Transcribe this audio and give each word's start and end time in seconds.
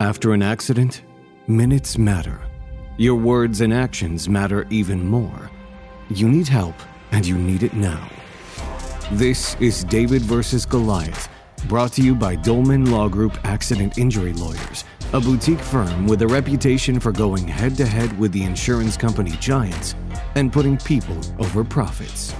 After 0.00 0.34
an 0.34 0.42
accident, 0.42 1.04
minutes 1.46 1.96
matter. 1.96 2.42
Your 2.98 3.14
words 3.14 3.62
and 3.62 3.72
actions 3.72 4.28
matter 4.28 4.66
even 4.68 5.02
more. 5.02 5.50
You 6.10 6.28
need 6.28 6.48
help, 6.48 6.74
and 7.12 7.26
you 7.26 7.38
need 7.38 7.62
it 7.62 7.72
now. 7.72 8.06
This 9.12 9.56
is 9.58 9.84
David 9.84 10.20
versus 10.20 10.66
Goliath, 10.66 11.30
brought 11.66 11.94
to 11.94 12.02
you 12.02 12.14
by 12.14 12.36
Dolman 12.36 12.90
Law 12.90 13.08
Group 13.08 13.38
Accident 13.46 13.96
Injury 13.96 14.34
Lawyers, 14.34 14.84
a 15.14 15.20
boutique 15.20 15.60
firm 15.60 16.06
with 16.06 16.20
a 16.20 16.28
reputation 16.28 17.00
for 17.00 17.10
going 17.10 17.48
head 17.48 17.74
to 17.78 17.86
head 17.86 18.18
with 18.18 18.32
the 18.32 18.44
insurance 18.44 18.98
company 18.98 19.32
giants 19.40 19.94
and 20.34 20.52
putting 20.52 20.76
people 20.76 21.18
over 21.38 21.64
profits. 21.64 22.34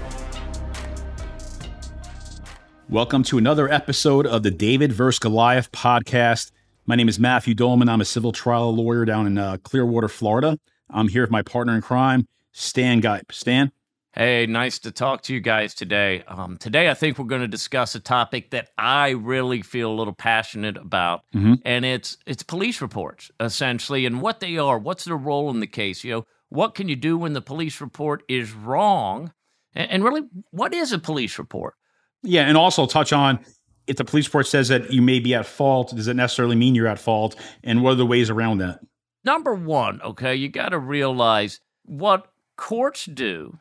Welcome 2.90 3.22
to 3.24 3.38
another 3.38 3.72
episode 3.72 4.26
of 4.26 4.42
the 4.42 4.50
David 4.50 4.92
vs. 4.92 5.18
Goliath 5.18 5.72
podcast. 5.72 6.50
My 6.88 6.94
name 6.94 7.08
is 7.08 7.18
Matthew 7.18 7.52
Dolman. 7.54 7.88
I'm 7.88 8.00
a 8.00 8.04
civil 8.04 8.30
trial 8.30 8.72
lawyer 8.72 9.04
down 9.04 9.26
in 9.26 9.38
uh, 9.38 9.56
Clearwater, 9.64 10.06
Florida. 10.06 10.56
I'm 10.88 11.08
here 11.08 11.22
with 11.22 11.32
my 11.32 11.42
partner 11.42 11.74
in 11.74 11.82
crime, 11.82 12.28
Stan 12.52 13.00
Gipe. 13.00 13.32
Stan? 13.32 13.72
Hey, 14.12 14.46
nice 14.46 14.78
to 14.78 14.92
talk 14.92 15.22
to 15.22 15.34
you 15.34 15.40
guys 15.40 15.74
today. 15.74 16.22
Um, 16.28 16.58
today, 16.58 16.88
I 16.88 16.94
think 16.94 17.18
we're 17.18 17.24
going 17.24 17.40
to 17.40 17.48
discuss 17.48 17.96
a 17.96 18.00
topic 18.00 18.50
that 18.50 18.68
I 18.78 19.10
really 19.10 19.62
feel 19.62 19.90
a 19.90 19.96
little 19.96 20.14
passionate 20.14 20.76
about, 20.76 21.24
mm-hmm. 21.34 21.54
and 21.64 21.84
it's 21.84 22.18
it's 22.24 22.44
police 22.44 22.80
reports 22.80 23.32
essentially, 23.40 24.06
and 24.06 24.22
what 24.22 24.38
they 24.38 24.56
are. 24.56 24.78
What's 24.78 25.06
their 25.06 25.16
role 25.16 25.50
in 25.50 25.58
the 25.58 25.66
case? 25.66 26.04
You 26.04 26.12
know, 26.12 26.26
what 26.50 26.76
can 26.76 26.88
you 26.88 26.94
do 26.94 27.18
when 27.18 27.32
the 27.32 27.42
police 27.42 27.80
report 27.80 28.22
is 28.28 28.52
wrong, 28.52 29.32
and, 29.74 29.90
and 29.90 30.04
really, 30.04 30.22
what 30.52 30.72
is 30.72 30.92
a 30.92 31.00
police 31.00 31.36
report? 31.36 31.74
Yeah, 32.22 32.42
and 32.42 32.56
also 32.56 32.86
touch 32.86 33.12
on 33.12 33.40
if 33.86 33.96
the 33.96 34.04
police 34.04 34.26
report 34.26 34.46
says 34.46 34.68
that 34.68 34.92
you 34.92 35.02
may 35.02 35.20
be 35.20 35.34
at 35.34 35.46
fault, 35.46 35.94
does 35.94 36.08
it 36.08 36.14
necessarily 36.14 36.56
mean 36.56 36.74
you're 36.74 36.86
at 36.86 36.98
fault? 36.98 37.36
And 37.62 37.82
what 37.82 37.92
are 37.92 37.96
the 37.96 38.06
ways 38.06 38.30
around 38.30 38.58
that? 38.58 38.80
Number 39.24 39.54
one, 39.54 40.00
okay, 40.02 40.34
you 40.34 40.48
got 40.48 40.70
to 40.70 40.78
realize 40.78 41.60
what 41.84 42.30
courts 42.56 43.04
do, 43.06 43.58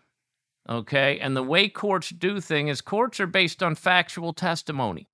okay, 0.69 1.19
and 1.19 1.35
the 1.35 1.43
way 1.43 1.69
courts 1.69 2.09
do 2.09 2.39
things 2.39 2.69
is 2.69 2.81
courts 2.81 3.19
are 3.19 3.27
based 3.27 3.63
on 3.63 3.75
factual 3.75 4.33
testimony. 4.33 5.09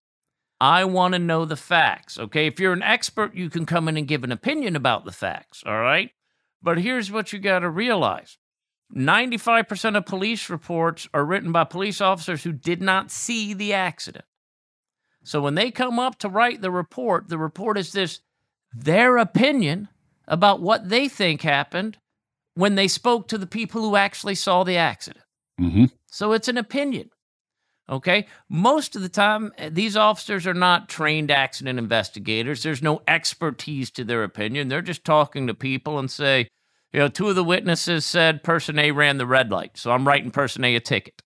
I 0.59 0.85
want 0.85 1.13
to 1.13 1.19
know 1.19 1.45
the 1.45 1.55
facts, 1.55 2.19
okay? 2.19 2.47
If 2.47 2.59
you're 2.59 2.73
an 2.73 2.83
expert, 2.83 3.33
you 3.33 3.49
can 3.49 3.65
come 3.65 3.87
in 3.87 3.97
and 3.97 4.07
give 4.07 4.23
an 4.23 4.31
opinion 4.31 4.75
about 4.75 5.05
the 5.05 5.11
facts, 5.11 5.63
all 5.65 5.79
right? 5.79 6.11
But 6.61 6.77
here's 6.77 7.11
what 7.11 7.33
you 7.33 7.39
got 7.39 7.59
to 7.59 7.69
realize 7.69 8.37
95% 8.95 9.97
of 9.97 10.05
police 10.05 10.49
reports 10.49 11.07
are 11.13 11.25
written 11.25 11.51
by 11.51 11.63
police 11.63 12.01
officers 12.01 12.43
who 12.43 12.51
did 12.51 12.81
not 12.81 13.09
see 13.09 13.53
the 13.53 13.73
accident. 13.73 14.25
So 15.23 15.41
when 15.41 15.55
they 15.55 15.71
come 15.71 15.99
up 15.99 16.17
to 16.19 16.29
write 16.29 16.61
the 16.61 16.71
report, 16.71 17.29
the 17.29 17.37
report 17.37 17.77
is 17.77 17.91
this 17.91 18.21
their 18.73 19.17
opinion 19.17 19.89
about 20.27 20.61
what 20.61 20.89
they 20.89 21.07
think 21.07 21.41
happened 21.41 21.97
when 22.55 22.75
they 22.75 22.87
spoke 22.87 23.27
to 23.27 23.37
the 23.37 23.47
people 23.47 23.81
who 23.81 23.95
actually 23.95 24.35
saw 24.35 24.63
the 24.63 24.77
accident. 24.77 25.25
Mm-hmm. 25.59 25.85
So 26.07 26.31
it's 26.31 26.47
an 26.47 26.57
opinion. 26.57 27.09
Okay. 27.89 28.27
Most 28.49 28.95
of 28.95 29.01
the 29.01 29.09
time, 29.09 29.51
eh, 29.57 29.69
these 29.71 29.97
officers 29.97 30.47
are 30.47 30.53
not 30.53 30.87
trained 30.87 31.29
accident 31.29 31.77
investigators. 31.77 32.63
There's 32.63 32.81
no 32.81 33.01
expertise 33.07 33.91
to 33.91 34.03
their 34.03 34.23
opinion. 34.23 34.69
They're 34.69 34.81
just 34.81 35.03
talking 35.03 35.47
to 35.47 35.53
people 35.53 35.99
and 35.99 36.09
say, 36.09 36.47
you 36.93 36.99
know, 36.99 37.09
two 37.09 37.29
of 37.29 37.35
the 37.35 37.43
witnesses 37.43 38.05
said 38.05 38.43
person 38.43 38.79
A 38.79 38.91
ran 38.91 39.17
the 39.17 39.25
red 39.25 39.51
light, 39.51 39.77
so 39.77 39.91
I'm 39.91 40.07
writing 40.07 40.31
person 40.31 40.63
A 40.63 40.75
a 40.75 40.79
ticket. 40.79 41.21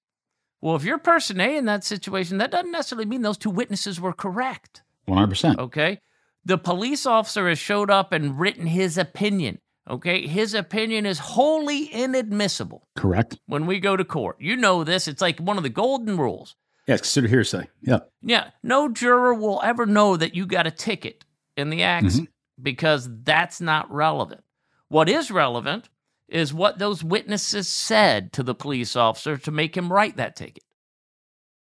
Well, 0.66 0.76
if 0.76 0.84
you're 0.84 0.98
person 0.98 1.40
A 1.40 1.58
in 1.58 1.66
that 1.66 1.84
situation, 1.84 2.40
that 2.40 2.50
doesn't 2.50 2.72
necessarily 2.72 3.06
mean 3.06 3.22
those 3.22 3.38
two 3.38 3.52
witnesses 3.52 4.02
were 4.02 4.14
correct. 4.14 4.82
100%. 5.08 5.60
Okay. 5.60 6.00
The 6.44 6.58
police 6.58 7.06
officer 7.06 7.48
has 7.48 7.60
showed 7.60 7.92
up 7.92 8.12
and 8.12 8.40
written 8.40 8.66
his 8.66 8.98
opinion. 8.98 9.60
Okay. 9.88 10.26
His 10.26 10.56
opinion 10.56 11.06
is 11.06 11.20
wholly 11.20 11.94
inadmissible. 11.94 12.88
Correct. 12.96 13.38
When 13.46 13.68
we 13.68 13.80
go 13.80 13.96
to 13.96 14.04
court, 14.04 14.38
you 14.40 14.56
know 14.56 14.84
this. 14.84 15.08
It's 15.08 15.22
like 15.22 15.38
one 15.40 15.58
of 15.58 15.62
the 15.62 15.70
golden 15.70 16.18
rules. 16.18 16.56
Yeah, 16.88 16.96
it's 16.96 17.04
considered 17.04 17.30
hearsay. 17.30 17.68
Yeah. 17.84 18.00
Yeah. 18.24 18.50
No 18.64 18.90
juror 18.90 19.36
will 19.36 19.62
ever 19.64 19.86
know 19.86 20.18
that 20.18 20.34
you 20.34 20.48
got 20.48 20.66
a 20.66 20.72
ticket 20.72 21.26
in 21.56 21.70
the 21.70 21.84
accident 21.84 22.30
mm-hmm. 22.30 22.64
because 22.64 23.08
that's 23.22 23.62
not 23.62 23.94
relevant. 23.94 24.42
What 24.88 25.10
is 25.10 25.30
relevant 25.30 25.90
is 26.28 26.54
what 26.54 26.80
those 26.80 27.04
witnesses 27.04 27.68
said 27.68 28.34
to 28.34 28.44
the 28.44 28.56
police 28.56 28.96
officer 28.96 29.38
to 29.38 29.52
make 29.52 29.76
him 29.76 29.92
write 29.92 30.18
that 30.18 30.36
ticket. 30.36 30.64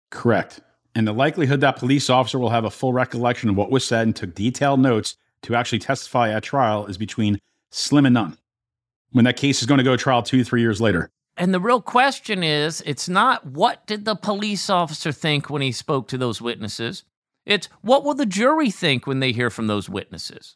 Correct. 0.09 0.61
And 0.95 1.07
the 1.07 1.13
likelihood 1.13 1.61
that 1.61 1.77
police 1.77 2.09
officer 2.09 2.39
will 2.39 2.49
have 2.49 2.65
a 2.65 2.69
full 2.69 2.93
recollection 2.93 3.49
of 3.49 3.57
what 3.57 3.69
was 3.69 3.85
said 3.85 4.03
and 4.03 4.15
took 4.15 4.33
detailed 4.33 4.79
notes 4.79 5.17
to 5.43 5.55
actually 5.55 5.79
testify 5.79 6.31
at 6.31 6.43
trial 6.43 6.85
is 6.87 6.97
between 6.97 7.39
slim 7.71 8.05
and 8.05 8.13
none. 8.13 8.37
When 9.11 9.25
that 9.25 9.37
case 9.37 9.61
is 9.61 9.67
going 9.67 9.77
to 9.77 9.83
go 9.83 9.91
to 9.91 10.01
trial 10.01 10.23
two, 10.23 10.43
three 10.43 10.61
years 10.61 10.81
later. 10.81 11.09
And 11.37 11.53
the 11.53 11.59
real 11.59 11.81
question 11.81 12.43
is 12.43 12.81
it's 12.85 13.09
not 13.09 13.45
what 13.45 13.85
did 13.85 14.05
the 14.05 14.15
police 14.15 14.69
officer 14.69 15.11
think 15.11 15.49
when 15.49 15.61
he 15.61 15.71
spoke 15.71 16.07
to 16.07 16.17
those 16.17 16.41
witnesses? 16.41 17.03
It's 17.45 17.67
what 17.81 18.03
will 18.03 18.13
the 18.13 18.25
jury 18.25 18.71
think 18.71 19.05
when 19.05 19.19
they 19.19 19.31
hear 19.31 19.49
from 19.49 19.67
those 19.67 19.89
witnesses? 19.89 20.55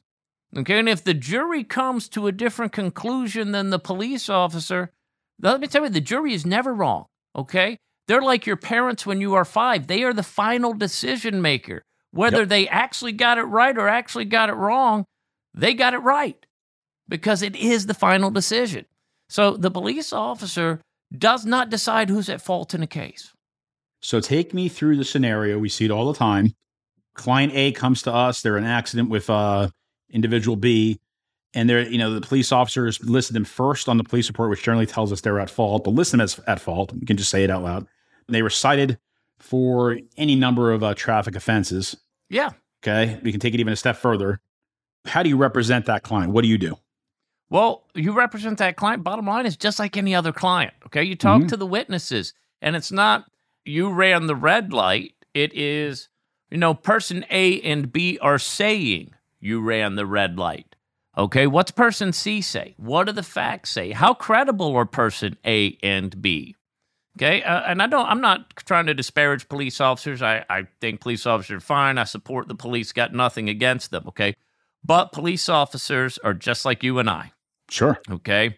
Okay, 0.57 0.79
and 0.79 0.89
if 0.89 1.03
the 1.03 1.13
jury 1.13 1.63
comes 1.63 2.09
to 2.09 2.27
a 2.27 2.31
different 2.31 2.71
conclusion 2.71 3.51
than 3.51 3.69
the 3.69 3.79
police 3.79 4.29
officer, 4.29 4.91
let 5.39 5.59
me 5.59 5.67
tell 5.67 5.83
you, 5.83 5.89
the 5.89 6.01
jury 6.01 6.33
is 6.33 6.45
never 6.45 6.73
wrong. 6.73 7.05
Okay, 7.35 7.77
they're 8.07 8.21
like 8.21 8.47
your 8.47 8.57
parents 8.57 9.05
when 9.05 9.21
you 9.21 9.35
are 9.35 9.45
five. 9.45 9.87
They 9.87 10.03
are 10.03 10.13
the 10.13 10.23
final 10.23 10.73
decision 10.73 11.41
maker. 11.41 11.83
Whether 12.11 12.39
yep. 12.39 12.49
they 12.49 12.67
actually 12.67 13.11
got 13.11 13.37
it 13.37 13.43
right 13.43 13.77
or 13.77 13.87
actually 13.87 14.25
got 14.25 14.49
it 14.49 14.55
wrong, 14.55 15.05
they 15.53 15.75
got 15.75 15.93
it 15.93 15.99
right 15.99 16.43
because 17.07 17.43
it 17.43 17.55
is 17.55 17.85
the 17.85 17.93
final 17.93 18.31
decision. 18.31 18.85
So 19.29 19.55
the 19.55 19.69
police 19.69 20.11
officer 20.11 20.81
does 21.15 21.45
not 21.45 21.69
decide 21.69 22.09
who's 22.09 22.29
at 22.29 22.41
fault 22.41 22.73
in 22.73 22.81
a 22.81 22.87
case. 22.87 23.31
So 24.01 24.19
take 24.19 24.53
me 24.53 24.69
through 24.69 24.97
the 24.97 25.05
scenario. 25.05 25.59
We 25.59 25.69
see 25.69 25.85
it 25.85 25.91
all 25.91 26.11
the 26.11 26.17
time. 26.17 26.53
Client 27.13 27.53
A 27.53 27.71
comes 27.73 28.01
to 28.03 28.13
us. 28.13 28.41
They're 28.41 28.57
in 28.57 28.63
an 28.63 28.69
accident 28.69 29.09
with 29.09 29.29
uh, 29.29 29.69
individual 30.11 30.55
B, 30.55 30.99
and 31.53 31.69
they're 31.69 31.87
you 31.87 31.97
know 31.97 32.13
the 32.13 32.21
police 32.21 32.51
officers 32.51 33.03
listed 33.03 33.35
them 33.35 33.45
first 33.45 33.89
on 33.89 33.97
the 33.97 34.03
police 34.03 34.27
report, 34.27 34.49
which 34.49 34.63
generally 34.63 34.85
tells 34.85 35.11
us 35.11 35.21
they're 35.21 35.39
at 35.39 35.49
fault, 35.49 35.83
but 35.83 35.91
list 35.91 36.11
them 36.11 36.21
as 36.21 36.39
at 36.47 36.59
fault. 36.59 36.93
We 36.93 37.05
can 37.05 37.17
just 37.17 37.29
say 37.29 37.43
it 37.43 37.49
out 37.49 37.63
loud. 37.63 37.87
They 38.27 38.41
were 38.41 38.49
cited 38.49 38.99
for 39.39 39.97
any 40.17 40.35
number 40.35 40.71
of 40.71 40.83
uh, 40.83 40.93
traffic 40.93 41.35
offenses. 41.35 41.97
Yeah. 42.29 42.51
Okay. 42.83 43.19
We 43.23 43.31
can 43.31 43.39
take 43.39 43.53
it 43.53 43.59
even 43.59 43.73
a 43.73 43.77
step 43.77 43.97
further. 43.97 44.39
How 45.05 45.23
do 45.23 45.29
you 45.29 45.37
represent 45.37 45.85
that 45.87 46.03
client? 46.03 46.33
What 46.33 46.43
do 46.43 46.47
you 46.47 46.57
do? 46.57 46.77
Well, 47.49 47.87
you 47.95 48.11
represent 48.11 48.59
that 48.59 48.75
client. 48.75 49.03
Bottom 49.03 49.25
line 49.25 49.45
is 49.45 49.57
just 49.57 49.79
like 49.79 49.97
any 49.97 50.13
other 50.13 50.31
client. 50.31 50.73
Okay. 50.85 51.03
You 51.03 51.15
talk 51.15 51.39
mm-hmm. 51.39 51.47
to 51.47 51.57
the 51.57 51.65
witnesses, 51.65 52.33
and 52.61 52.75
it's 52.75 52.91
not 52.91 53.25
you 53.65 53.91
ran 53.91 54.27
the 54.27 54.35
red 54.35 54.71
light. 54.71 55.13
It 55.33 55.53
is, 55.53 56.09
you 56.51 56.57
know, 56.57 56.73
person 56.73 57.25
A 57.29 57.61
and 57.61 57.91
B 57.91 58.19
are 58.21 58.39
saying 58.39 59.13
you 59.39 59.61
ran 59.61 59.95
the 59.95 60.05
red 60.05 60.37
light. 60.37 60.75
Okay, 61.17 61.47
what's 61.47 61.71
person 61.71 62.13
C 62.13 62.41
say? 62.41 62.75
What 62.77 63.05
do 63.05 63.11
the 63.11 63.23
facts 63.23 63.71
say? 63.71 63.91
How 63.91 64.13
credible 64.13 64.75
are 64.75 64.85
person 64.85 65.37
A 65.45 65.77
and 65.83 66.21
B? 66.21 66.55
Okay, 67.17 67.43
uh, 67.43 67.63
and 67.67 67.81
I 67.81 67.87
don't. 67.87 68.07
I'm 68.07 68.21
not 68.21 68.55
trying 68.55 68.85
to 68.85 68.93
disparage 68.93 69.49
police 69.49 69.81
officers. 69.81 70.21
I, 70.21 70.45
I 70.49 70.67
think 70.79 71.01
police 71.01 71.25
officers 71.25 71.57
are 71.57 71.65
fine. 71.65 71.97
I 71.97 72.05
support 72.05 72.47
the 72.47 72.55
police. 72.55 72.91
Got 72.93 73.13
nothing 73.13 73.49
against 73.49 73.91
them. 73.91 74.05
Okay, 74.07 74.35
but 74.83 75.11
police 75.11 75.49
officers 75.49 76.17
are 76.19 76.33
just 76.33 76.63
like 76.63 76.83
you 76.83 76.99
and 76.99 77.09
I. 77.09 77.33
Sure. 77.69 77.99
Okay. 78.09 78.57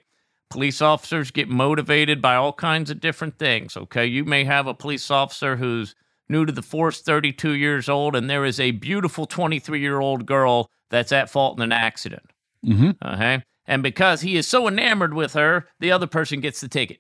Police 0.50 0.82
officers 0.82 1.32
get 1.32 1.48
motivated 1.48 2.22
by 2.22 2.36
all 2.36 2.52
kinds 2.52 2.92
of 2.92 3.00
different 3.00 3.40
things. 3.40 3.78
Okay, 3.78 4.06
you 4.06 4.26
may 4.26 4.44
have 4.44 4.68
a 4.68 4.74
police 4.74 5.10
officer 5.10 5.56
who's 5.56 5.96
new 6.32 6.46
to 6.46 6.52
the 6.52 6.62
force, 6.62 7.02
32 7.02 7.52
years 7.52 7.90
old, 7.90 8.16
and 8.16 8.30
there 8.30 8.46
is 8.46 8.60
a 8.60 8.72
beautiful 8.72 9.26
23 9.26 9.80
year 9.80 10.00
old 10.00 10.26
girl 10.26 10.70
that's 10.90 11.12
at 11.12 11.30
fault 11.30 11.58
in 11.58 11.64
an 11.64 11.72
accident. 11.72 12.32
Mm-hmm. 12.66 12.92
Okay. 13.06 13.44
And 13.68 13.84
because 13.84 14.22
he 14.22 14.38
is 14.38 14.48
so 14.48 14.68
enamored 14.68 15.14
with 15.14 15.34
her, 15.34 15.68
the 15.80 15.92
other 15.92 16.08
person 16.08 16.42
gets 16.42 16.62
the 16.62 16.68
ticket. 16.68 17.00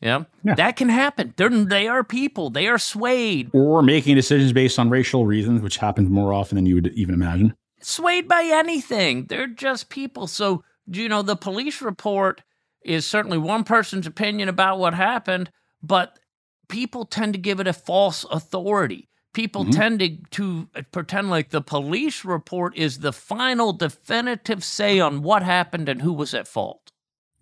Yeah. 0.00 0.24
yeah. 0.44 0.54
That 0.54 0.76
can 0.76 0.88
happen. 0.88 1.32
They're, 1.36 1.48
they 1.48 1.88
are 1.88 2.04
people. 2.04 2.50
They 2.50 2.68
are 2.68 2.78
swayed. 2.78 3.50
Or 3.54 3.82
making 3.82 4.16
decisions 4.16 4.52
based 4.52 4.78
on 4.78 4.90
racial 4.90 5.24
reasons, 5.24 5.62
which 5.62 5.78
happens 5.78 6.10
more 6.10 6.34
often 6.34 6.56
than 6.56 6.66
you 6.66 6.74
would 6.74 6.88
even 6.88 7.14
imagine. 7.14 7.54
Swayed 7.80 8.28
by 8.28 8.42
anything. 8.44 9.26
They're 9.26 9.46
just 9.46 9.88
people. 9.88 10.26
So, 10.26 10.64
you 10.86 11.08
know, 11.08 11.22
the 11.22 11.36
police 11.36 11.80
report 11.80 12.42
is 12.84 13.06
certainly 13.06 13.38
one 13.38 13.64
person's 13.64 14.06
opinion 14.06 14.48
about 14.48 14.78
what 14.78 14.94
happened, 14.94 15.50
but 15.82 16.18
people 16.68 17.04
tend 17.04 17.32
to 17.34 17.38
give 17.38 17.60
it 17.60 17.66
a 17.66 17.72
false 17.72 18.24
authority. 18.30 19.08
People 19.32 19.64
mm-hmm. 19.64 19.72
tend 19.72 20.00
to, 20.00 20.16
to 20.30 20.68
pretend 20.92 21.28
like 21.28 21.50
the 21.50 21.60
police 21.60 22.24
report 22.24 22.76
is 22.76 23.00
the 23.00 23.12
final 23.12 23.72
definitive 23.72 24.64
say 24.64 24.98
on 24.98 25.22
what 25.22 25.42
happened 25.42 25.88
and 25.88 26.00
who 26.00 26.12
was 26.12 26.32
at 26.32 26.48
fault. 26.48 26.90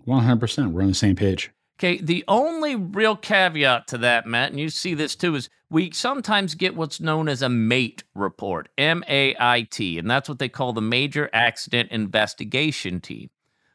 100%. 0.06 0.72
We're 0.72 0.82
on 0.82 0.88
the 0.88 0.94
same 0.94 1.16
page. 1.16 1.50
Okay, 1.78 1.98
the 2.00 2.24
only 2.28 2.76
real 2.76 3.16
caveat 3.16 3.88
to 3.88 3.98
that, 3.98 4.26
Matt, 4.26 4.50
and 4.50 4.60
you 4.60 4.68
see 4.68 4.94
this 4.94 5.16
too, 5.16 5.34
is 5.34 5.48
we 5.70 5.90
sometimes 5.90 6.54
get 6.54 6.76
what's 6.76 7.00
known 7.00 7.28
as 7.28 7.42
a 7.42 7.48
MAIT 7.48 8.04
report, 8.14 8.68
M 8.78 9.02
A 9.08 9.34
I 9.40 9.62
T, 9.62 9.98
and 9.98 10.08
that's 10.08 10.28
what 10.28 10.38
they 10.38 10.48
call 10.48 10.72
the 10.72 10.80
Major 10.80 11.28
Accident 11.32 11.90
Investigation 11.90 13.00
Team. 13.00 13.30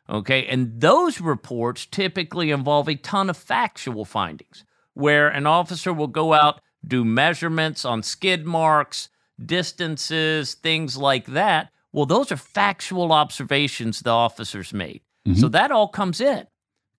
Okay, 0.09 0.45
and 0.45 0.79
those 0.79 1.19
reports 1.19 1.85
typically 1.85 2.51
involve 2.51 2.87
a 2.87 2.95
ton 2.95 3.29
of 3.29 3.37
factual 3.37 4.05
findings 4.05 4.63
where 4.99 5.29
an 5.29 5.47
officer 5.47 5.93
will 5.93 6.07
go 6.07 6.33
out, 6.33 6.61
do 6.85 7.05
measurements 7.05 7.85
on 7.85 8.03
skid 8.03 8.45
marks, 8.45 9.09
distances, 9.43 10.55
things 10.55 10.97
like 10.97 11.27
that. 11.27 11.71
Well, 11.91 12.05
those 12.05 12.31
are 12.31 12.37
factual 12.37 13.11
observations 13.11 14.01
the 14.01 14.11
officers 14.11 14.73
made. 14.73 15.01
Mm-hmm. 15.27 15.39
So 15.39 15.47
that 15.49 15.71
all 15.71 15.87
comes 15.87 16.21
in. 16.21 16.45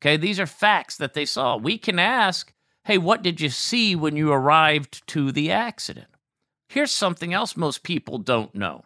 Okay, 0.01 0.17
these 0.17 0.41
are 0.41 0.47
facts 0.47 0.97
that 0.97 1.15
they 1.15 1.27
saw. 1.27 1.57
We 1.57 1.79
can 1.79 1.99
ask, 1.99 2.53
Hey, 2.85 2.97
what 2.99 3.23
did 3.23 3.41
you 3.41 3.51
see 3.51 3.95
when 3.95 4.17
you 4.17 4.33
arrived 4.33 5.07
to 5.09 5.31
the 5.31 5.51
accident? 5.51 6.09
Here's 6.69 6.91
something 6.91 7.35
else 7.35 7.57
most 7.57 7.83
people 7.83 8.19
don't 8.19 8.55
know. 8.55 8.85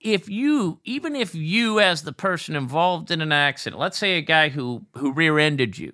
If 0.00 0.28
you, 0.28 0.80
even 0.84 1.14
if 1.14 1.34
you, 1.34 1.78
as 1.78 2.02
the 2.02 2.12
person 2.12 2.56
involved 2.56 3.10
in 3.10 3.20
an 3.20 3.30
accident, 3.30 3.78
let's 3.78 3.98
say 3.98 4.16
a 4.16 4.22
guy 4.22 4.48
who, 4.48 4.86
who 4.96 5.12
rear 5.12 5.38
ended 5.38 5.78
you, 5.78 5.92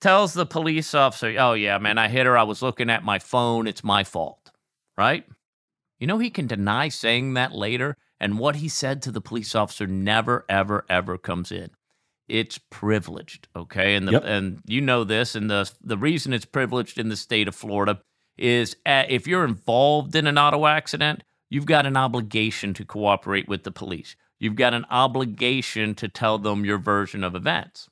tells 0.00 0.32
the 0.32 0.46
police 0.46 0.94
officer, 0.94 1.34
Oh, 1.38 1.52
yeah, 1.52 1.78
man, 1.78 1.98
I 1.98 2.08
hit 2.08 2.26
her. 2.26 2.36
I 2.36 2.42
was 2.42 2.62
looking 2.62 2.90
at 2.90 3.04
my 3.04 3.18
phone. 3.18 3.66
It's 3.66 3.84
my 3.84 4.04
fault. 4.04 4.50
Right? 4.96 5.24
You 5.98 6.06
know, 6.06 6.18
he 6.18 6.30
can 6.30 6.46
deny 6.46 6.88
saying 6.88 7.34
that 7.34 7.52
later. 7.52 7.96
And 8.18 8.38
what 8.38 8.56
he 8.56 8.68
said 8.68 9.02
to 9.02 9.12
the 9.12 9.20
police 9.20 9.54
officer 9.54 9.86
never, 9.86 10.44
ever, 10.48 10.84
ever 10.88 11.16
comes 11.16 11.50
in 11.50 11.70
it's 12.30 12.58
privileged. 12.58 13.48
Okay, 13.54 13.96
and 13.96 14.06
the, 14.06 14.12
yep. 14.12 14.22
and 14.24 14.60
you 14.66 14.80
know 14.80 15.04
this, 15.04 15.34
and 15.34 15.50
the 15.50 15.70
the 15.82 15.98
reason 15.98 16.32
it's 16.32 16.44
privileged 16.44 16.98
in 16.98 17.08
the 17.08 17.16
state 17.16 17.48
of 17.48 17.54
Florida 17.54 18.00
is 18.38 18.76
uh, 18.86 19.04
if 19.08 19.26
you're 19.26 19.44
involved 19.44 20.14
in 20.14 20.26
an 20.26 20.38
auto 20.38 20.66
accident, 20.66 21.24
you've 21.50 21.66
got 21.66 21.84
an 21.86 21.96
obligation 21.96 22.72
to 22.74 22.84
cooperate 22.84 23.48
with 23.48 23.64
the 23.64 23.72
police. 23.72 24.16
You've 24.38 24.56
got 24.56 24.72
an 24.72 24.86
obligation 24.90 25.94
to 25.96 26.08
tell 26.08 26.38
them 26.38 26.64
your 26.64 26.78
version 26.78 27.22
of 27.22 27.34
events. 27.34 27.88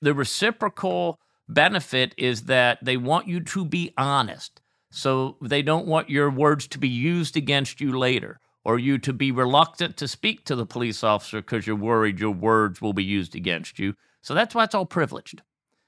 The 0.00 0.14
reciprocal 0.14 1.18
benefit 1.48 2.14
is 2.16 2.42
that 2.42 2.78
they 2.82 2.96
want 2.96 3.28
you 3.28 3.40
to 3.40 3.64
be 3.64 3.92
honest. 3.96 4.60
So 4.90 5.36
they 5.42 5.62
don't 5.62 5.86
want 5.86 6.10
your 6.10 6.30
words 6.30 6.68
to 6.68 6.78
be 6.78 6.88
used 6.88 7.36
against 7.36 7.80
you 7.80 7.98
later 7.98 8.38
or 8.64 8.78
you 8.78 8.98
to 8.98 9.12
be 9.12 9.30
reluctant 9.30 9.96
to 9.98 10.08
speak 10.08 10.44
to 10.44 10.56
the 10.56 10.66
police 10.66 11.04
officer 11.04 11.40
because 11.40 11.66
you're 11.66 11.76
worried 11.76 12.20
your 12.20 12.30
words 12.30 12.80
will 12.80 12.92
be 12.92 13.04
used 13.04 13.34
against 13.34 13.78
you. 13.78 13.94
So 14.22 14.34
that's 14.34 14.54
why 14.54 14.64
it's 14.64 14.74
all 14.74 14.86
privileged. 14.86 15.42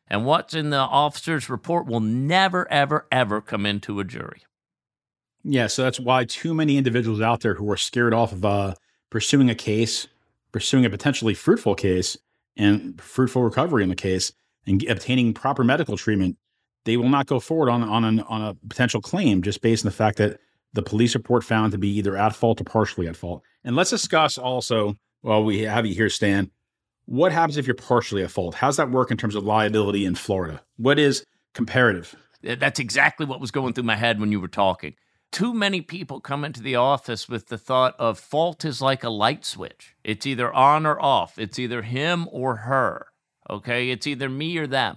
And 0.09 0.25
what's 0.25 0.55
in 0.55 0.71
the 0.71 0.77
officer's 0.77 1.49
report 1.49 1.87
will 1.87 2.01
never, 2.01 2.71
ever, 2.71 3.07
ever 3.11 3.41
come 3.41 3.67
into 3.67 3.99
a 3.99 4.05
jury. 4.05 4.43
Yeah, 5.43 5.69
so 5.69 5.83
that's 5.83 6.01
why 6.01 6.25
too 6.25 6.55
many 6.55 6.77
individuals 6.77 7.21
out 7.21 7.41
there 7.41 7.55
who 7.55 7.71
are 7.71 7.77
scared 7.77 8.13
off 8.13 8.33
of 8.33 8.45
uh, 8.45 8.75
pursuing 9.11 9.49
a 9.49 9.55
case, 9.55 10.07
pursuing 10.53 10.85
a 10.85 10.91
potentially 10.91 11.35
fruitful 11.35 11.77
case, 11.77 12.17
and 12.57 13.01
fruitful 13.01 13.43
recovery 13.43 13.83
in 13.83 13.89
the 13.89 13.95
case, 13.95 14.33
and 14.67 14.83
obtaining 14.89 15.33
proper 15.35 15.65
medical 15.65 15.97
treatment, 15.97 16.37
they 16.85 16.97
will 16.97 17.09
not 17.09 17.27
go 17.27 17.41
forward 17.41 17.71
on 17.71 17.83
on, 17.83 18.05
an, 18.05 18.21
on 18.21 18.43
a 18.43 18.55
potential 18.69 19.01
claim 19.01 19.43
just 19.43 19.61
based 19.61 19.85
on 19.85 19.91
the 19.91 19.97
fact 19.97 20.19
that 20.19 20.39
the 20.73 20.83
police 20.83 21.15
report 21.15 21.45
found 21.45 21.73
to 21.73 21.79
be 21.79 21.89
either 21.97 22.17
at 22.17 22.35
fault 22.35 22.61
or 22.61 22.65
partially 22.65 23.09
at 23.09 23.17
fault. 23.17 23.43
And 23.65 23.75
let's 23.77 23.91
discuss 23.91 24.39
also, 24.39 24.97
while 25.23 25.43
we 25.43 25.63
have 25.63 25.87
you 25.87 25.95
here, 25.95 26.11
Stan, 26.11 26.51
what 27.07 27.33
happens 27.33 27.57
if 27.57 27.67
you're 27.67 27.75
partially 27.75 28.23
at 28.23 28.31
fault? 28.31 28.57
How's 28.57 28.77
that 28.77 28.91
work 28.91 29.11
in 29.11 29.17
terms 29.17 29.35
of 29.35 29.45
liability 29.45 30.05
in 30.05 30.15
Florida? 30.15 30.63
What 30.77 30.99
is 30.99 31.25
comparative? 31.55 32.15
That's 32.43 32.79
exactly 32.79 33.27
what 33.27 33.41
was 33.41 33.51
going 33.51 33.73
through 33.73 33.85
my 33.85 33.97
head 33.97 34.21
when 34.21 34.33
you 34.33 34.41
were 34.41 34.49
talking. 34.49 34.95
Too 35.33 35.53
many 35.53 35.81
people 35.81 36.21
come 36.21 36.45
into 36.45 36.63
the 36.63 36.77
office 36.77 37.29
with 37.29 37.49
the 37.49 37.59
thought 37.59 37.95
of 37.99 38.19
fault 38.19 38.65
is 38.65 38.81
like 38.81 39.03
a 39.03 39.11
light 39.11 39.45
switch. 39.45 39.97
It's 40.05 40.27
either 40.27 40.53
on 40.53 40.87
or 40.87 41.01
off. 41.01 41.39
It's 41.39 41.59
either 41.59 41.83
him 41.83 42.29
or 42.31 42.57
her. 42.57 43.07
Okay. 43.49 43.91
It's 43.91 44.07
either 44.07 44.29
me 44.29 44.57
or 44.59 44.67
them. 44.67 44.97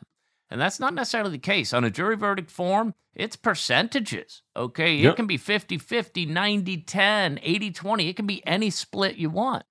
And 0.50 0.60
that's 0.60 0.80
not 0.80 0.96
necessarily 0.96 1.32
the 1.32 1.38
case. 1.38 1.74
On 1.74 1.84
a 1.84 1.92
jury 1.92 2.16
verdict 2.16 2.50
form, 2.50 2.96
it's 3.14 3.36
percentages. 3.36 4.42
Okay. 4.56 4.96
Yep. 4.96 5.14
It 5.14 5.16
can 5.16 5.28
be 5.28 5.38
50 5.38 5.78
50, 5.78 6.26
90 6.26 6.78
10, 6.78 7.40
80 7.42 7.72
20. 7.72 8.10
It 8.10 8.16
can 8.16 8.26
be 8.26 8.46
any 8.48 8.70
split 8.70 9.18
you 9.18 9.30
want. 9.30 9.64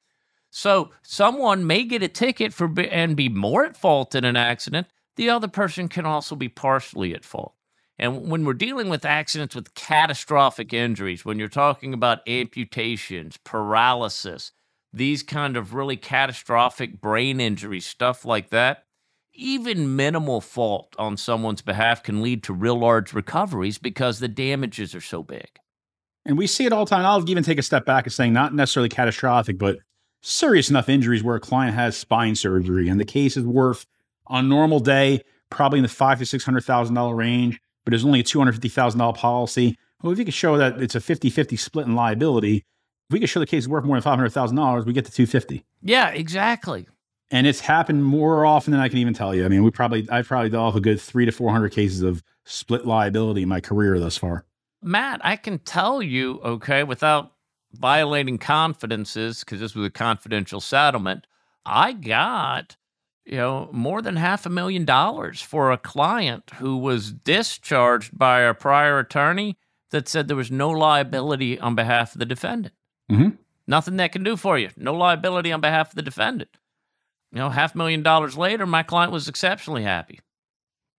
So 0.50 0.90
someone 1.02 1.66
may 1.66 1.84
get 1.84 2.02
a 2.02 2.08
ticket 2.08 2.52
for 2.54 2.72
and 2.90 3.16
be 3.16 3.28
more 3.28 3.64
at 3.64 3.76
fault 3.76 4.14
in 4.14 4.24
an 4.24 4.36
accident. 4.36 4.86
The 5.16 5.30
other 5.30 5.48
person 5.48 5.88
can 5.88 6.06
also 6.06 6.36
be 6.36 6.48
partially 6.48 7.14
at 7.14 7.24
fault. 7.24 7.54
And 7.98 8.30
when 8.30 8.44
we're 8.44 8.54
dealing 8.54 8.88
with 8.88 9.04
accidents 9.04 9.56
with 9.56 9.74
catastrophic 9.74 10.72
injuries, 10.72 11.24
when 11.24 11.38
you're 11.38 11.48
talking 11.48 11.92
about 11.92 12.26
amputations, 12.28 13.36
paralysis, 13.38 14.52
these 14.92 15.22
kind 15.22 15.56
of 15.56 15.74
really 15.74 15.96
catastrophic 15.96 17.00
brain 17.00 17.40
injuries, 17.40 17.86
stuff 17.86 18.24
like 18.24 18.50
that, 18.50 18.84
even 19.34 19.94
minimal 19.94 20.40
fault 20.40 20.94
on 20.98 21.16
someone's 21.16 21.62
behalf 21.62 22.02
can 22.02 22.22
lead 22.22 22.42
to 22.42 22.52
real 22.52 22.78
large 22.78 23.12
recoveries 23.12 23.78
because 23.78 24.18
the 24.18 24.28
damages 24.28 24.94
are 24.94 25.00
so 25.00 25.22
big. 25.22 25.48
And 26.24 26.36
we 26.36 26.46
see 26.46 26.66
it 26.66 26.72
all 26.72 26.84
the 26.84 26.90
time. 26.90 27.04
I'll 27.04 27.28
even 27.28 27.44
take 27.44 27.58
a 27.58 27.62
step 27.62 27.84
back 27.84 28.04
and 28.04 28.12
saying 28.12 28.32
not 28.32 28.54
necessarily 28.54 28.88
catastrophic, 28.88 29.58
but 29.58 29.78
serious 30.22 30.68
enough 30.68 30.88
injuries 30.88 31.22
where 31.22 31.36
a 31.36 31.40
client 31.40 31.74
has 31.74 31.96
spine 31.96 32.34
surgery 32.34 32.88
and 32.88 32.98
the 32.98 33.04
case 33.04 33.36
is 33.36 33.44
worth 33.44 33.86
on 34.26 34.48
normal 34.48 34.80
day 34.80 35.22
probably 35.50 35.78
in 35.78 35.82
the 35.82 35.88
five 35.88 36.18
to 36.18 36.26
six 36.26 36.44
hundred 36.44 36.64
thousand 36.64 36.94
dollar 36.94 37.14
range, 37.14 37.60
but 37.84 37.94
it's 37.94 38.04
only 38.04 38.20
a 38.20 38.24
two 38.24 38.38
hundred 38.38 38.52
fifty 38.52 38.68
thousand 38.68 38.98
dollar 38.98 39.14
policy. 39.14 39.76
Well, 40.02 40.12
if 40.12 40.18
you 40.18 40.24
could 40.24 40.34
show 40.34 40.56
that 40.58 40.80
it's 40.80 40.94
a 40.94 41.00
50-50 41.00 41.58
split 41.58 41.86
in 41.86 41.96
liability, 41.96 42.64
we 43.10 43.20
could 43.20 43.28
show 43.28 43.40
the 43.40 43.46
case 43.46 43.64
is 43.64 43.68
worth 43.68 43.84
more 43.84 43.96
than 43.96 44.02
five 44.02 44.16
hundred 44.16 44.30
thousand 44.30 44.56
dollars, 44.56 44.84
we 44.84 44.92
get 44.92 45.04
to 45.06 45.12
two 45.12 45.26
fifty. 45.26 45.64
Yeah, 45.82 46.08
exactly 46.10 46.86
and 47.30 47.46
it's 47.46 47.60
happened 47.60 48.04
more 48.04 48.46
often 48.46 48.72
than 48.72 48.80
I 48.80 48.88
can 48.88 48.98
even 48.98 49.14
tell 49.14 49.34
you. 49.34 49.44
I 49.44 49.48
mean, 49.48 49.62
we 49.62 49.70
probably 49.70 50.08
I've 50.10 50.26
probably 50.26 50.50
dealt 50.50 50.74
with 50.74 50.82
a 50.82 50.84
good 50.84 51.00
three 51.00 51.26
to 51.26 51.32
four 51.32 51.52
hundred 51.52 51.70
cases 51.70 52.02
of 52.02 52.22
split 52.44 52.86
liability 52.86 53.42
in 53.42 53.48
my 53.48 53.60
career 53.60 53.98
thus 53.98 54.16
far. 54.16 54.44
Matt, 54.82 55.20
I 55.24 55.36
can 55.36 55.58
tell 55.58 56.02
you, 56.02 56.40
okay, 56.42 56.84
without 56.84 57.32
violating 57.72 58.38
confidences, 58.38 59.40
because 59.40 59.60
this 59.60 59.74
was 59.74 59.86
a 59.86 59.90
confidential 59.90 60.60
settlement, 60.60 61.26
I 61.66 61.92
got 61.92 62.76
you 63.24 63.36
know 63.36 63.68
more 63.72 64.00
than 64.00 64.16
half 64.16 64.46
a 64.46 64.50
million 64.50 64.84
dollars 64.84 65.42
for 65.42 65.70
a 65.70 65.78
client 65.78 66.50
who 66.58 66.78
was 66.78 67.12
discharged 67.12 68.16
by 68.16 68.40
a 68.40 68.54
prior 68.54 68.98
attorney 68.98 69.58
that 69.90 70.08
said 70.08 70.28
there 70.28 70.36
was 70.36 70.50
no 70.50 70.70
liability 70.70 71.58
on 71.58 71.74
behalf 71.74 72.14
of 72.14 72.18
the 72.18 72.26
defendant. 72.26 72.74
Mm-hmm. 73.10 73.30
Nothing 73.66 73.96
that 73.96 74.12
can 74.12 74.22
do 74.22 74.36
for 74.36 74.58
you. 74.58 74.70
No 74.76 74.94
liability 74.94 75.52
on 75.52 75.60
behalf 75.60 75.90
of 75.90 75.94
the 75.94 76.02
defendant 76.02 76.50
you 77.32 77.38
know, 77.38 77.50
half 77.50 77.74
million 77.74 78.02
dollars 78.02 78.36
later, 78.36 78.66
my 78.66 78.82
client 78.82 79.12
was 79.12 79.28
exceptionally 79.28 79.82
happy. 79.82 80.20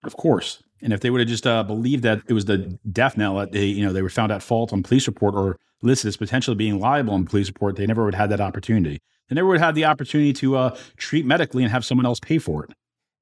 Of 0.05 0.17
course. 0.17 0.63
And 0.81 0.93
if 0.93 1.01
they 1.01 1.11
would 1.11 1.21
have 1.21 1.29
just 1.29 1.47
uh, 1.47 1.63
believed 1.65 2.05
that 2.05 2.21
it 2.29 2.33
was 2.33 2.45
the 2.45 2.79
death 2.93 3.17
knell 3.17 3.37
that 3.37 3.53
they, 3.53 3.65
you 3.65 3.85
know, 3.85 3.93
they 3.93 4.03
were 4.03 4.11
found 4.11 4.31
at 4.31 4.43
fault 4.43 4.73
on 4.73 4.83
police 4.83 5.07
report 5.07 5.35
or 5.35 5.59
listed 5.83 6.09
as 6.09 6.17
potentially 6.17 6.57
being 6.57 6.79
liable 6.79 7.15
on 7.15 7.25
police 7.25 7.49
report, 7.49 7.77
they 7.77 7.87
never 7.87 8.05
would 8.05 8.15
have 8.15 8.31
had 8.31 8.39
that 8.39 8.45
opportunity. 8.45 9.01
They 9.29 9.35
never 9.35 9.49
would 9.49 9.59
have 9.59 9.69
had 9.69 9.75
the 9.75 9.85
opportunity 9.87 10.33
to 10.35 10.57
uh, 10.57 10.77
treat 10.97 11.27
medically 11.27 11.63
and 11.63 11.73
have 11.73 11.85
someone 11.85 12.07
else 12.07 12.21
pay 12.21 12.39
for 12.39 12.65
it. 12.65 12.71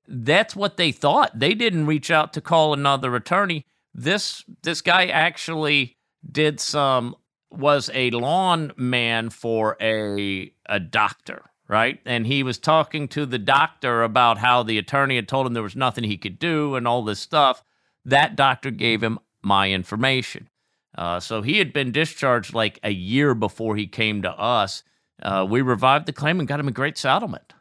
That's 0.08 0.54
what 0.54 0.76
they 0.76 0.92
thought. 0.92 1.38
They 1.38 1.54
didn't 1.54 1.86
reach 1.86 2.10
out 2.10 2.32
to 2.34 2.40
call 2.40 2.72
another 2.72 3.14
attorney. 3.16 3.64
This 3.92 4.44
this 4.62 4.80
guy 4.80 5.06
actually 5.06 5.96
did 6.30 6.60
some 6.60 7.16
was 7.58 7.90
a 7.94 8.10
lawn 8.10 8.72
man 8.76 9.30
for 9.30 9.76
a 9.80 10.52
a 10.66 10.80
doctor 10.80 11.42
right? 11.68 12.00
And 12.04 12.26
he 12.26 12.42
was 12.42 12.58
talking 12.58 13.08
to 13.08 13.26
the 13.26 13.38
doctor 13.38 14.02
about 14.02 14.38
how 14.38 14.62
the 14.62 14.78
attorney 14.78 15.16
had 15.16 15.28
told 15.28 15.46
him 15.46 15.54
there 15.54 15.62
was 15.62 15.76
nothing 15.76 16.04
he 16.04 16.16
could 16.16 16.38
do 16.38 16.76
and 16.76 16.86
all 16.86 17.02
this 17.02 17.20
stuff. 17.20 17.64
That 18.04 18.36
doctor 18.36 18.70
gave 18.70 19.02
him 19.02 19.18
my 19.42 19.70
information. 19.70 20.48
Uh, 20.96 21.20
so 21.20 21.42
he 21.42 21.58
had 21.58 21.72
been 21.72 21.92
discharged 21.92 22.54
like 22.54 22.78
a 22.82 22.90
year 22.90 23.34
before 23.34 23.76
he 23.76 23.86
came 23.86 24.22
to 24.22 24.30
us. 24.30 24.82
Uh, 25.22 25.46
we 25.48 25.60
revived 25.60 26.06
the 26.06 26.12
claim 26.12 26.38
and 26.38 26.48
got 26.48 26.60
him 26.60 26.68
a 26.68 26.72
great 26.72 26.96
settlement. 26.96 27.52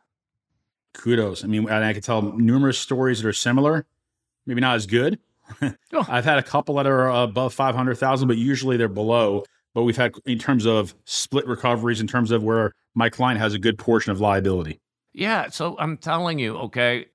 Kudos. 0.93 1.43
I 1.43 1.47
mean, 1.47 1.69
I 1.69 1.93
could 1.93 2.03
tell 2.03 2.21
numerous 2.21 2.79
stories 2.79 3.21
that 3.21 3.27
are 3.27 3.33
similar, 3.33 3.85
maybe 4.45 4.61
not 4.61 4.75
as 4.75 4.85
good. 4.85 5.19
oh. 5.61 6.05
I've 6.07 6.23
had 6.25 6.37
a 6.37 6.43
couple 6.43 6.75
that 6.75 6.87
are 6.87 7.09
above 7.09 7.53
500,000, 7.53 8.27
but 8.27 8.37
usually 8.37 8.77
they're 8.77 8.87
below. 8.87 9.43
But 9.75 9.83
we've 9.83 9.97
had, 9.97 10.13
in 10.25 10.39
terms 10.39 10.65
of 10.65 10.95
split 11.03 11.45
recoveries, 11.45 12.01
in 12.01 12.07
terms 12.07 12.31
of 12.31 12.41
where 12.43 12.71
my 12.95 13.09
client 13.09 13.39
has 13.39 13.53
a 13.53 13.59
good 13.59 13.77
portion 13.77 14.11
of 14.11 14.19
liability. 14.19 14.79
Yeah. 15.13 15.49
So 15.49 15.75
I'm 15.77 15.97
telling 15.97 16.39
you, 16.39 16.57
okay, 16.57 17.05